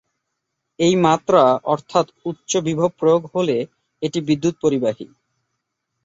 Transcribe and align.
এই 0.79 0.95
মাত্রা 0.97 1.41
অর্থাৎ 1.65 2.05
উচ্চ 2.25 2.51
বিভব 2.67 2.89
প্রয়োগ 2.99 3.21
হলে 3.35 3.57
এটি 4.01 4.19
বিদ্যুৎ 4.21 4.55
পরিবাহী। 4.61 5.07